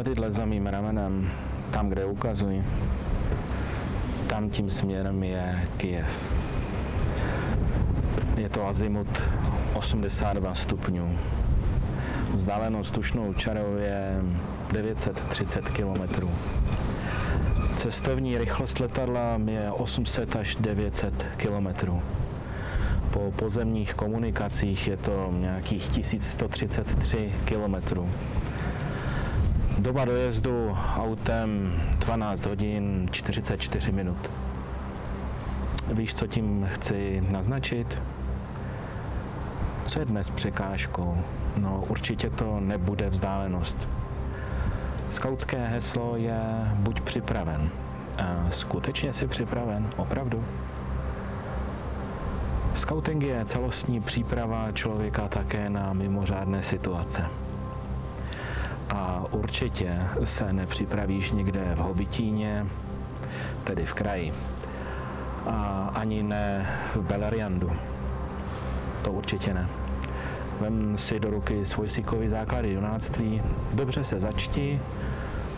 Tadyhle 0.00 0.30
za 0.30 0.44
mým 0.44 0.66
ramenem, 0.66 1.30
tam, 1.70 1.88
kde 1.88 2.04
ukazuji, 2.04 2.64
tam 4.26 4.50
tím 4.50 4.70
směrem 4.70 5.22
je 5.22 5.60
Kyjev. 5.76 6.06
Je 8.36 8.48
to 8.48 8.66
azimut 8.66 9.22
82 9.74 10.54
stupňů. 10.54 11.18
Vzdálenost 12.34 12.94
tušnou 12.94 13.32
čarou 13.34 13.76
je 13.76 14.22
930 14.72 15.68
km. 15.68 16.28
Cestovní 17.76 18.38
rychlost 18.38 18.80
letadla 18.80 19.40
je 19.46 19.72
800 19.72 20.36
až 20.36 20.56
900 20.56 21.26
km. 21.36 22.00
Po 23.10 23.32
pozemních 23.36 23.94
komunikacích 23.94 24.88
je 24.88 24.96
to 24.96 25.32
nějakých 25.38 25.88
1133 25.88 27.32
km. 27.44 28.00
Doba 29.80 30.04
dojezdu 30.04 30.76
autem 30.96 31.72
12 31.98 32.46
hodin 32.46 33.08
44 33.10 33.92
minut. 33.92 34.30
Víš, 35.92 36.14
co 36.14 36.26
tím 36.26 36.68
chci 36.74 37.22
naznačit? 37.30 37.98
Co 39.86 39.98
je 39.98 40.04
dnes 40.04 40.30
překážkou? 40.30 41.18
No 41.56 41.84
určitě 41.88 42.30
to 42.30 42.60
nebude 42.60 43.10
vzdálenost. 43.10 43.88
Skautské 45.10 45.66
heslo 45.66 46.16
je 46.16 46.40
buď 46.74 47.00
připraven. 47.00 47.70
A 48.18 48.50
skutečně 48.50 49.12
jsi 49.12 49.26
připraven? 49.26 49.88
Opravdu? 49.96 50.44
Scouting 52.74 53.22
je 53.22 53.44
celostní 53.44 54.00
příprava 54.00 54.72
člověka 54.72 55.28
také 55.28 55.70
na 55.70 55.92
mimořádné 55.92 56.62
situace. 56.62 57.49
A 58.90 59.24
určitě 59.30 60.02
se 60.24 60.52
nepřipravíš 60.52 61.30
někde 61.30 61.74
v 61.74 61.78
Hobitíně, 61.78 62.66
tedy 63.64 63.86
v 63.86 63.94
kraji, 63.94 64.34
a 65.46 65.90
ani 65.94 66.22
ne 66.22 66.66
v 66.94 66.98
Beleriandu. 66.98 67.72
To 69.02 69.12
určitě 69.12 69.54
ne. 69.54 69.68
Vem 70.60 70.98
si 70.98 71.20
do 71.20 71.30
ruky 71.30 71.66
svůj 71.66 71.88
síkový 71.88 72.28
základy 72.28 72.72
junáctví, 72.72 73.42
dobře 73.74 74.04
se 74.04 74.20
začti, 74.20 74.80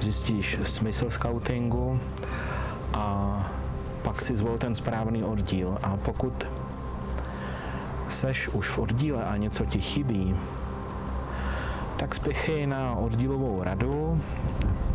zjistíš 0.00 0.58
smysl 0.64 1.10
scoutingu 1.10 2.00
a 2.92 3.50
pak 4.02 4.22
si 4.22 4.36
zvol 4.36 4.58
ten 4.58 4.74
správný 4.74 5.24
oddíl. 5.24 5.78
A 5.82 5.96
pokud 5.96 6.46
seš 8.08 8.48
už 8.48 8.68
v 8.68 8.78
oddíle 8.78 9.24
a 9.24 9.36
něco 9.36 9.64
ti 9.64 9.80
chybí, 9.80 10.36
tak 12.02 12.14
spěchej 12.14 12.66
na 12.66 12.94
oddílovou 12.96 13.62
radu, 13.62 14.20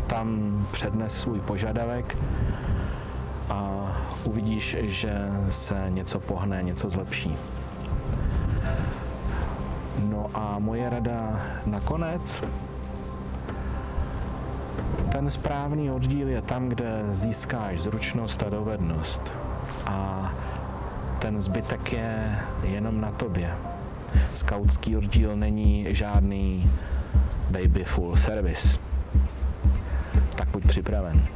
tam 0.06 0.58
přednes 0.72 1.20
svůj 1.20 1.40
požadavek 1.40 2.16
a 3.48 3.88
uvidíš, 4.24 4.76
že 4.80 5.12
se 5.48 5.86
něco 5.88 6.20
pohne, 6.20 6.62
něco 6.62 6.90
zlepší. 6.90 7.36
No 10.04 10.26
a 10.34 10.58
moje 10.58 10.90
rada 10.90 11.40
nakonec, 11.66 12.44
ten 15.12 15.30
správný 15.30 15.90
oddíl 15.90 16.28
je 16.28 16.42
tam, 16.42 16.68
kde 16.68 17.02
získáš 17.12 17.80
zručnost 17.80 18.42
a 18.42 18.48
dovednost. 18.48 19.22
A 19.86 20.30
ten 21.18 21.40
zbytek 21.40 21.92
je 21.92 22.38
jenom 22.62 23.00
na 23.00 23.10
tobě. 23.10 23.54
Skautský 24.34 24.96
oddíl 24.96 25.36
není 25.36 25.86
žádný 25.90 26.70
baby 27.50 27.84
full 27.84 28.16
service. 28.16 28.78
Tak 30.36 30.48
buď 30.48 30.66
připraven. 30.66 31.26